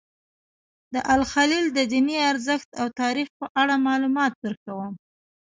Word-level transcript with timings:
د 0.93 0.95
الخلیل 1.15 1.65
د 1.73 1.79
دیني 1.91 2.17
ارزښت 2.31 2.69
او 2.81 2.87
تاریخ 3.01 3.27
په 3.39 3.45
اړه 3.61 3.75
معلومات 3.87 4.33
درکوم. 4.45 4.93